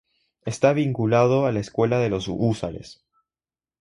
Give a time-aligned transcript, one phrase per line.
[0.45, 3.05] Está vinculado a la escuela de los Húsares.